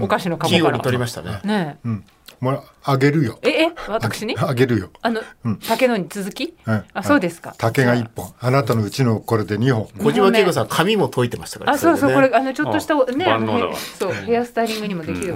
[0.00, 1.40] お菓子のカ器用にゴから取りましたね。
[1.44, 1.78] ね。
[1.84, 2.04] うん
[2.40, 3.38] もうあげるよ。
[3.42, 4.36] えええ私に？
[4.40, 4.90] あげるよ。
[5.02, 5.20] あの、
[5.66, 7.54] 竹のに続き、うんあそうですか。
[7.58, 8.32] 竹が1本。
[8.40, 8.50] あ。
[8.50, 9.88] なたのうちのこれで2本。
[9.98, 15.34] 小島恵子さん髪も解いてましたからあそうそう、これあのちょっとしたおねあのそうヘアスタイリングにもできる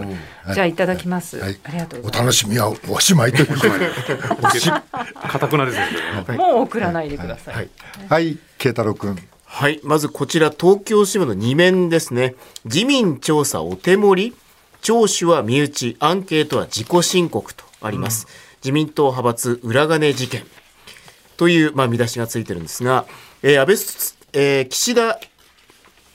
[0.53, 1.59] じゃあいただきます、はい。
[1.65, 3.91] ありがとうごおざいま楽しみはおしまいということで。
[5.29, 5.87] かたくなですね
[6.27, 7.69] すもう送らないでください、はい。
[8.09, 8.39] はい。
[8.59, 9.81] 慶太郎君はい。
[9.85, 12.35] まずこちら、東京新聞の2面ですね。
[12.65, 14.37] 自民調査お手盛り
[14.87, 18.29] 聴取は身内、アンケートは自己申告とあります。
[18.63, 20.45] 自民党派閥裏金事件
[21.37, 23.05] という、まあ、見出しがついてるんですが、
[23.43, 23.77] えー安倍、
[24.41, 25.19] えー岸田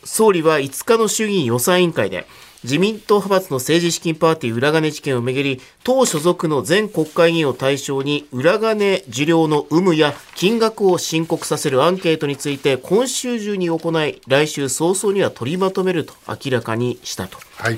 [0.06, 2.26] 総理は5日の衆議院予算委員会で
[2.64, 17.38] 自民党派閥の政治資金パーティー裏金事件をめぐり党所属の全国会議員を対象に裏金受領の有無や金額を申告させるアンケートについて今週中に行い来週早々には取りまとめると明らかにしたと。
[17.58, 17.78] はい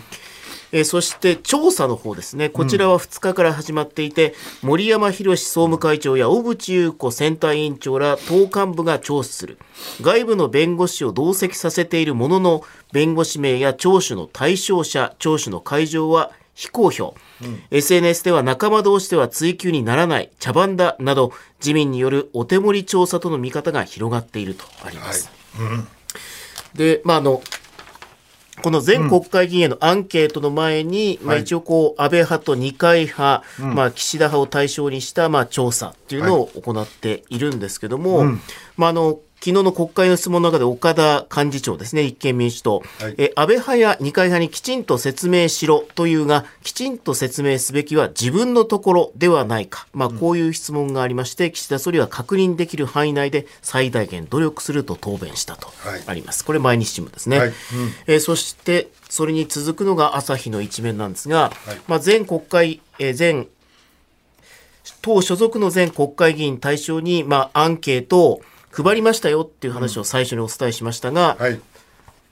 [0.73, 4.33] えーそして調査の方ですね、こちらは2日から始まっていて、
[4.63, 9.59] 森山博総務会長や小渕優子選対委員長ら党幹部が聴取する。
[10.01, 17.13] 外部の弁護士を同席させているものの、弁護士名や聴取の対象者、聴取の会場は非公表。
[17.69, 25.29] SNS では仲間同士では追及にならない、茶番だなど、自民によるお手盛り調査との見方が広がっているとあります。
[26.73, 27.43] で、まあ、あの、
[28.61, 38.25] この全国会議員へのアンケートの前に、まあ、一応こう、安倍派と二階派、まあ、岸田派を対象にした、まあ、調査っていうのを行っているんですけども、
[38.77, 43.15] まあ、あの、昨日の国会の質問の中で岡田幹事長ですね、立憲民主党、はい。
[43.17, 56.03] え安倍派や二階派にきちんと説明しろというが、きちんと説明すべきは自分のところではないか、まあ、こういう質問がありまして、岸田総理は確認できる範囲内で最大限努力すると答弁したとはい。
[56.07, 56.45] あります。
[56.45, 57.39] これ、毎日新聞ですね。
[57.39, 57.47] はい。
[57.49, 57.53] うん。
[58.07, 61.51] えーそして、それに続くのが朝日の一面なんですが、
[61.89, 63.49] まあ、全国会、えー全
[65.01, 68.41] 党所属の全国会議員対象に、まあ、アンケートを
[68.75, 71.59] 配りましたよっていう話を最初にお伝えしましたが、はい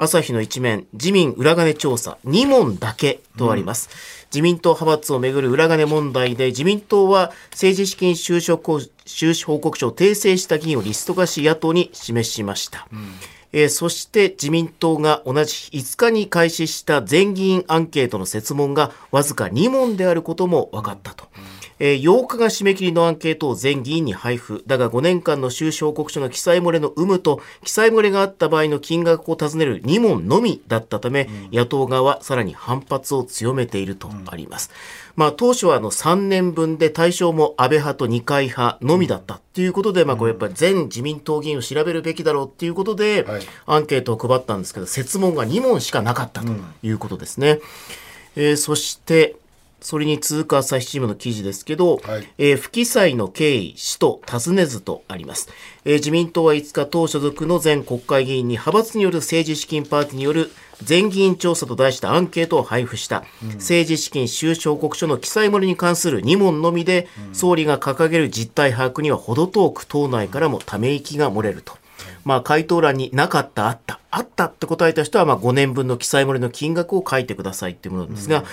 [0.01, 3.87] 朝日の一面、自民裏金調査、2問だけとあります。
[4.33, 12.87] 自民党派閥をめぐる裏金問題で、自民党は政治資金収支報収支報告書を訂正した議員をリスト化し野党に示しました。
[13.53, 21.25] えーそして自民党が同じ5日に開始した全議員アンケートの設問がわずか2問であることも分かったと。
[21.83, 24.63] えー8日が締め切りのアンケートを全議員に配布。
[24.67, 34.69] だが5年間の収支報告書の記載漏れの有無と、記載漏れがあった場合の金額を尋ねる2問のみだったため、野党側はさらに反発を強めているとあります。
[35.15, 47.59] まあ当初はあの3年分で対象も安倍派と二階派のみだったっていうことで、まあこれやっぱり全自民党議員を調べるべきだろうっていうことで、はいアンケートを配ったんですけど、設問が2問しかなかったということですね。
[48.35, 49.35] えーそして、
[49.81, 55.49] それに続く朝日新聞の記事ですけど、はいえー不記載の経緯、使途尋ねずとあります。
[55.83, 60.51] えー自民党は5日、党所属の全国会議員に派閥による政治資金パーティーによる
[60.83, 63.23] 全議員調査と題したアンケートを配布した、
[63.55, 71.80] 政治資金収支報告書の記載漏れに関する2問のみで、総理が掲げる実態把握には程遠く党内からもため息が漏れると。
[72.23, 78.43] まあ、回答欄になかった、あった、あったって答えた人は、まあ、5年分の記載漏れの金額を書いてくださいっていうものですが、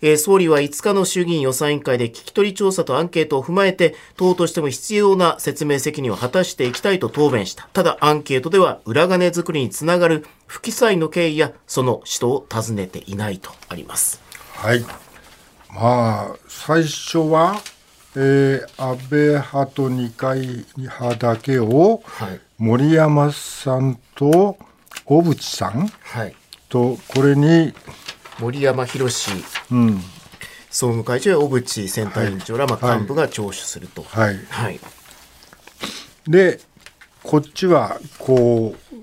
[0.00, 7.68] えー総理は5日の衆議院予算委員会で聞き取り調査とアンケートを踏まえて、党としても必要な説明責任を果たしていきたいと答弁した。
[7.72, 14.20] ただ、アンケートでは、裏金作りにつながる不記載の経緯や、その使途を尋ねていないとあります。
[14.54, 14.84] はい。
[15.70, 17.60] まあ、最初は、
[18.20, 22.40] えー安倍派と二階派だけを、はい。
[22.58, 24.58] 森山さんと
[25.04, 26.34] 小渕さんはい。
[26.68, 27.72] と、これに、
[28.40, 29.08] 森山博
[29.70, 30.00] うん、
[30.68, 34.02] 総務会長や小渕選対委員長ら、まあ、はい幹部が聴取すると。
[34.02, 34.38] はい。
[34.50, 34.80] はい。
[36.26, 36.58] で、
[37.22, 38.96] こっちは、こう、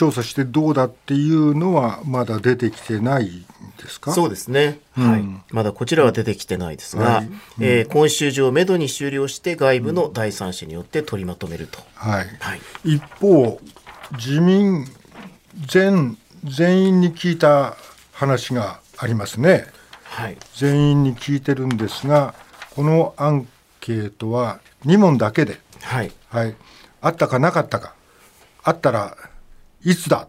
[0.00, 3.44] 調査してどうだっていうのはまだ出てきてないん
[3.76, 4.12] ですか？
[4.12, 7.30] そうですね、はい、まだこちらは出てきてないですが、はい。
[7.60, 12.26] えー今週中をめどに終了して外部の第三者によって取りまとめると、はい。
[12.40, 13.60] はい、一方、
[14.12, 14.86] 自民
[15.68, 17.76] 全、全員に聞いた
[18.14, 19.66] 話がありますね。
[20.04, 22.34] はい、全員に聞いてるんですが、
[22.74, 23.46] このアン
[23.80, 26.56] ケートは2問だけで、はい、はい、
[27.02, 27.92] あったかなかったか、
[28.62, 29.14] あったら
[29.82, 30.28] いつだ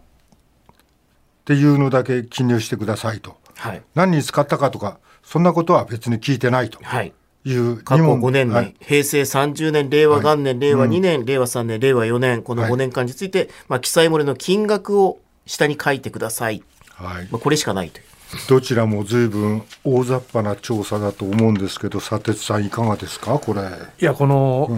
[1.44, 3.36] ていうのだけ記入してくださいと。
[3.56, 7.12] はい、何に使ったかとか、そんなことは別に聞いてないとはい。
[7.44, 16.62] いう過去二問5年内、はい平成30年、令和元年、令和2年、令和3年、令和4年、このはい5年間について、まあ、記載漏れの金額を下に書いてください。
[16.90, 18.04] はいまあ、これしかないという。
[18.48, 23.62] どちらも随分大雑把な調査だと思うんですけど、佐哲さんいかがですか、これ。
[23.62, 24.70] いやこの,、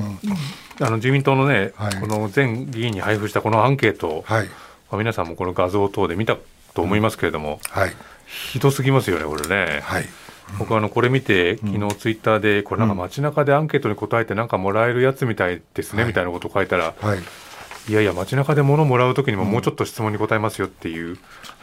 [0.80, 1.94] あの自民党のね、はい。
[2.00, 4.52] この全議員に配布したこのアンケート、はい、ま
[4.92, 6.37] あ皆さんもこの画像等で見た
[6.74, 7.92] と思いますけれども、はい、
[8.26, 9.80] ひどすぎますよねこれね。
[9.82, 10.04] はい、
[10.58, 17.18] 僕はあのこれ見て昨日ツイッターでこれなんか街中でアンケートに答えてなんかもらえるやつみたいですね、みたいなことを書いたらはい、
[17.88, 21.18] いやいや街中で物もらう時にももうちょっと質問に答えますよっていう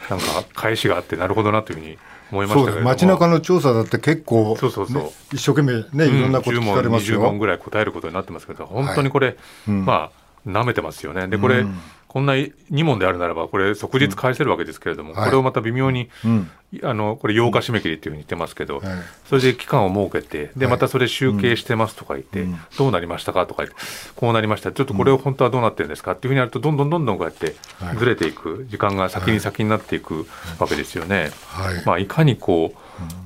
[0.08, 1.98] なんか返しがあってなるほどなというふうに
[2.32, 2.74] 思いましそうです。
[2.76, 5.02] たけ街中の調査だって結構、そうそうそう。
[5.02, 7.38] ね一生懸命ね、いろんなこと聞かれます10問20問よ。
[7.38, 9.36] ぐらい答えることになってますけど本当にこれ、
[9.68, 11.28] うんまあ舐めてますよね。
[11.28, 11.78] でこれ、うん
[12.12, 15.24] こんな2問であるならばこれ即日返せるわけですけれども、はい。
[15.24, 16.50] これをまた微妙に、うん、
[16.82, 18.84] あのこれ8日締め切りっていうふうに言ってますけど、はい。
[19.30, 20.74] それで期間を設けてではい。
[20.74, 22.58] またそれ集計してますとか言って、うん。
[22.76, 23.82] どうなりましたかとか言って
[24.14, 24.72] こうなりました。
[24.72, 27.96] ちょっとこれを本当はどうなってるんですかっていうふうにやるとどんどんどんどんこうやってはい。
[27.96, 30.26] ずれていく時間が先に先になっていく
[30.58, 31.30] わけですよね。
[31.46, 32.78] はい、まあ、いかにこう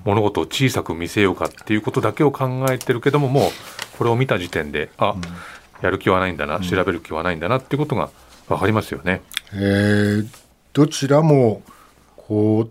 [0.05, 3.51] 物事を小さく見せようかっていうことだけを考えてるけどももう
[3.99, 5.16] これを見た時点であ、
[5.83, 8.11] やる気はないんだな調べる気はないんだなっていうことが
[8.49, 9.23] 分かりますよね。
[9.53, 10.29] えー
[10.77, 11.63] どちらも
[12.19, 12.71] こう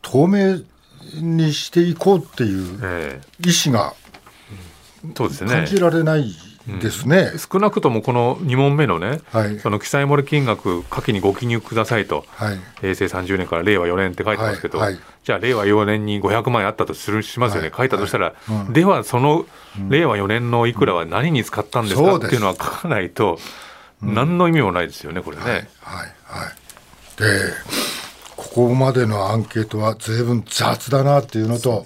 [0.00, 0.60] 透明
[1.20, 3.94] にしていこうっていうえ意思が
[5.12, 6.32] 感じられない
[6.80, 7.32] ですね。
[7.36, 9.58] 少なくともこの2問目のね、はい。
[9.58, 12.24] その記載漏れ金額下記にご記入くださいと。
[12.28, 15.02] はい、平成30年から令和4年って書いてますけど、はいはい。
[15.24, 18.72] じゃあ令和4年に500万円あったとするしますよね、はい書いたとしたら、うん。
[18.72, 19.46] ではその
[19.88, 23.38] 令和4年のいくらは何に使ったんですか、っていうのは書かないと、
[24.02, 25.42] 何の意味もないですよねこれね。
[25.42, 26.06] はい、はい、は
[26.50, 27.20] い。
[27.20, 27.24] で、
[28.36, 31.84] ここまでのアンケートは随分雑だなっていうのと、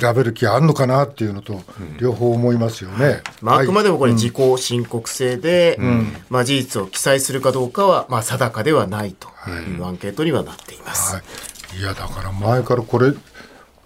[0.00, 1.60] 調べる気あんのかなっていうのと、
[2.00, 3.20] 両方思いますよね。
[3.40, 5.78] まあ、あくまででもこれ、自己申告制で、
[6.28, 9.80] まあ、事実を記載するかどうかは、まあ、定かではないとい。
[9.80, 11.16] うアンケートにはなっています。
[11.16, 11.22] は
[11.76, 13.12] い、いやだから前からこれ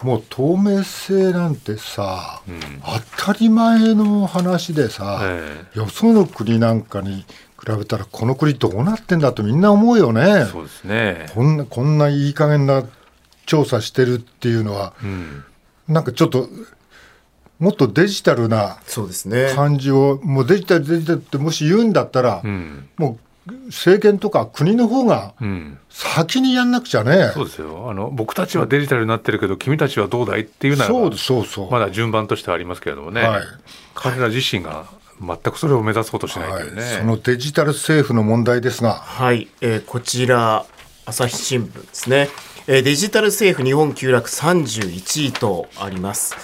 [0.02, 2.42] もう透明性なんてさ、
[3.16, 5.64] 当たり前の話でさ、え。
[5.74, 7.24] よその国なんかに
[7.64, 10.46] 比べたらこの国どうなってんだとみんな思うよね。
[10.50, 11.26] そうですね。
[11.34, 12.84] こんなこんないい加減な
[13.46, 15.44] 調査してるっていうのは、うん、
[15.88, 16.48] なんかちょっと
[17.60, 19.52] もっとデジタルなそうですね。
[19.54, 25.78] 感じを、もうデジタルデジタルってもし言うんだったら、うん、もう政権とか国の方がうん。
[25.88, 27.30] 先にやんなくちゃね。
[27.34, 27.90] そうですよ。
[27.90, 31.70] あの僕たちはデジタルになってるけど、君たちはどうだいっていうならばそうそうそう。
[31.70, 33.22] まだ順番としてはありますけれどもね。
[33.22, 33.42] はい
[33.94, 34.86] 彼ら自身が
[35.20, 36.82] 全くそれを目指そうとしないというね。
[36.82, 40.64] はい、そのデジタル政府の問題ですが、はい、えーこちら、
[41.06, 42.28] 朝日新聞ですね。
[42.66, 46.34] えーデジタル政府日本急落31位とあります。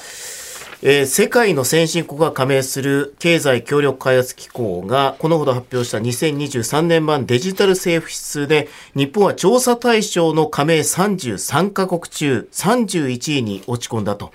[0.83, 14.33] えー世界の先進国が加盟する経済協力開発機構がこのほど発表した2023年版デジタル政府指数で日本は調査対象の加盟33カ国中31位に落ち込んだと。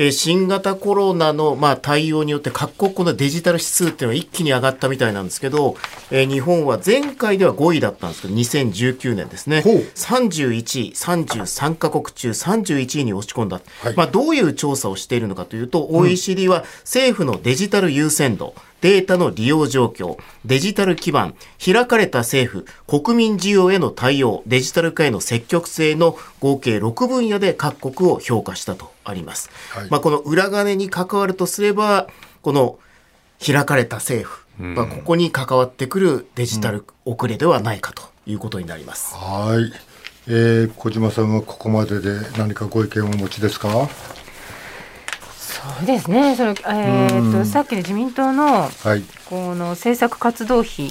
[0.00, 5.76] えー新型コロナの、まあ、対応によって各国のデジタル指数っていうのは一気に上がったみたいなんですけど、
[6.12, 9.62] えー日本は前回では5位だったんですけど、2019年ですね。
[9.62, 13.60] ほう31位、33カ国中31位に落ち込んだ。
[13.82, 21.34] はいまあ、どういう調査をしているのかというと、OECD は政府のデジタル優先度、データの利用状況、デジタル基盤、
[21.64, 29.50] 開かれた政府、国民需要への対応、デジタル化への積極性の合計6分野で各国を評価したとあります。
[29.70, 32.06] はいまあ、この裏金に関わるとすれば、
[32.42, 32.78] この
[33.44, 39.14] 開かれた政府、まあ、ここに関わってくるデジタル遅れではないかということになります。
[39.14, 39.72] はい、
[40.26, 43.88] えー、小島さんはここまでで何かご意見をお持ちですか？
[45.78, 46.36] そうですね。
[46.36, 49.02] その、えー、とさっきの自民党のはい。
[49.28, 50.90] この政策活動費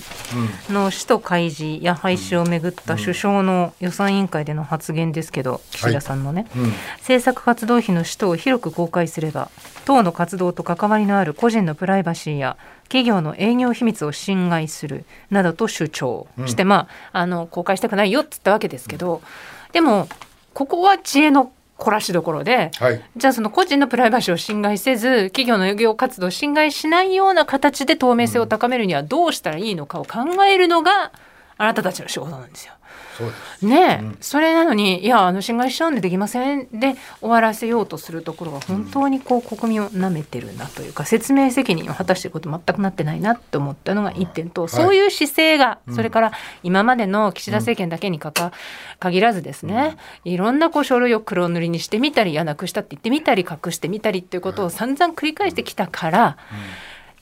[0.69, 6.71] の使途開示や廃止をめぐった首相の予算委員会での発言ですけど、岸田さんのね、うん。
[6.99, 9.49] 政策活動費の使途を広く公開すれば
[9.85, 19.23] 党の活動と関わりのある個人のプライバシーや企業の営業秘密を侵害するなどと主張して、まああの公開したくないよって言ったわけですけど、
[19.71, 20.07] でも
[20.53, 31.11] ここは知恵の凝らしどころで、はいじゃあその個人のプライバシーを侵害せず企業の営業活動を侵害しないような形で透明性を高めるにはどうしたらいいのかを考えるのが
[31.57, 32.73] あなたたちの仕事なんですよ。
[33.17, 33.65] そうです。
[33.65, 46.31] ねえ、それなのにいやあの侵害しちゃうんでできませんで終わらせようとするところが本当にこう国民を舐めてるなというか説明責任を果たしていること全くなってないなと思ったのが一点と、そういう姿勢が、それから
[46.63, 48.51] 今までの岸田政権だけにかか
[48.99, 56.37] 限らずですね、いろんなこう書類を黒塗りにしてみたりいやなくしたって言ってみたり隠してみたりっていうことを散々繰り返してきたから。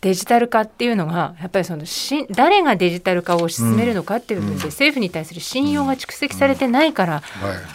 [0.01, 7.21] デジタル化っていうのがやっぱりそのし誰がデジタル化を進めるのかっていうので、政府に対する信用が蓄積されてないから、はい。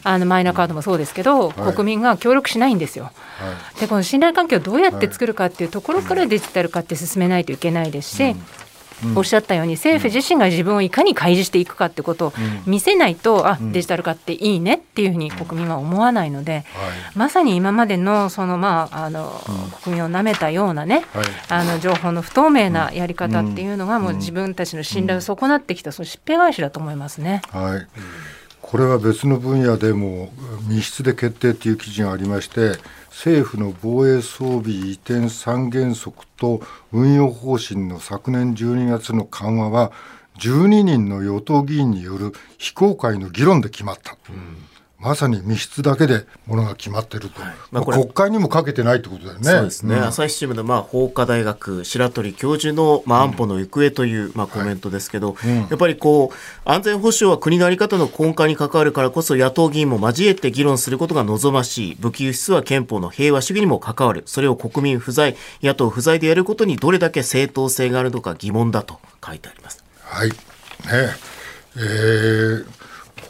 [0.04, 1.74] あのマイナカードもそうですけど、はい。
[1.74, 3.04] 国民が協力しないんですよ。
[3.04, 3.11] は
[3.76, 3.80] い。
[3.80, 8.37] でこの信頼関係をどうやって作るかっていうところからデジタル化って進めないといけないですし、
[9.14, 12.32] おっしゃったように政府自身が自分をいかに開示していくかってことを
[12.66, 16.64] 見せないと、あデジタル化っていいねっていうふうに国民は思わないので、はい。
[17.14, 19.42] まさに今までのその、まあ、あの
[19.82, 21.26] 国民をなめたようなね、はい。
[21.48, 27.42] あの情報の不透明なやり方っていうのが、もう自分たちの信頼を損なってきた、そのしっぺ返しだと思いますね。
[27.50, 27.86] はい、
[28.60, 30.32] これは別の分野でも
[30.68, 32.78] 密室で決定という記事がありまして
[33.10, 39.92] 政府の防衛装備移転三原則と運用方針の昨年12月の緩和は
[40.38, 44.16] 12人の与党議員による非公開の議論で決まった、
[45.00, 47.96] まさに密室だけでものが決まっていると、まあこれ。
[47.96, 49.50] 国会にもかけてないってことだよね。
[49.50, 50.04] そうですね、ん。
[50.04, 55.36] 朝日新聞の、まあ、法科大学白鳥教授の、まあ、安保の行方という、まあ、コメントですけど、
[55.70, 61.94] やっぱりこう安全保障は国の在り方の根幹に関わるからこそ野党議員も交えて議論することが望ましい。
[61.94, 64.22] 武器輸出は憲法の平和主義にも関わる。
[64.26, 69.82] それを国民不在野党不在でやることにどれだけ正当性があるのか疑問だと書いてあります。
[70.02, 70.28] はい。
[70.28, 70.34] ね
[71.76, 72.80] えー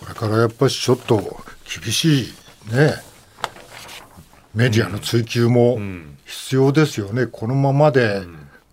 [0.01, 1.37] これからやっぱりちょっと
[1.73, 2.33] 厳しい
[2.73, 2.95] ね、
[4.55, 5.79] メディアの追及も
[6.27, 7.27] 必要ですよね。
[7.27, 8.23] このままで、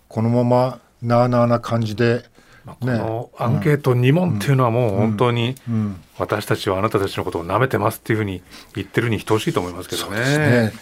[0.08, 2.26] このままなあなあな感じで、
[2.66, 5.56] このアンケート2問っていうのはもう本当に
[6.18, 8.42] 私たちはあなたたちのことを舐めてますっていうふうに
[8.76, 10.20] 言ってるに等しいと思いますけどね。
[10.20, 10.74] ね。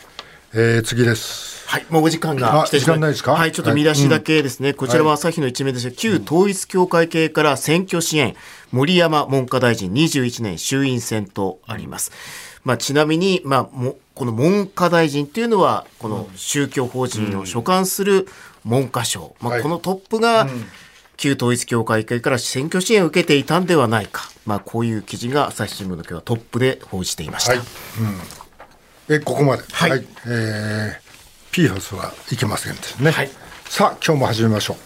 [0.54, 1.68] えー次です。
[1.68, 3.34] はい、もうお時間があ来てしま時間ないですか？
[3.34, 4.74] はい、ちょっと見出しだけですね。
[4.74, 8.36] こちらは朝日の一面ですが、旧統一教会系から選挙支援、
[8.76, 12.12] 森山文科大臣21年衆院選とあります。
[12.66, 18.28] まあ、ちなみに、まあ、もこの文科大臣というのは、この宗教法人を所管する
[18.66, 19.34] 文科省。
[19.40, 20.50] まあ、はいこのトップが、
[21.16, 24.30] 旧統一教会系から選挙支援を受けていたんではないか。
[24.46, 27.52] まあ、こういう記事が朝日新聞の今日はトップで報じていました。
[27.52, 27.62] はい。
[29.08, 29.64] うん、えここまで。
[29.72, 33.12] はいえー、ピーハスはいけませんですね。
[33.12, 33.30] はい
[33.70, 34.78] さあ今日も始めましょう。